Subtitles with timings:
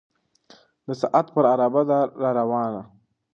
[0.85, 2.81] د ساعت پر عرابه ده را روانه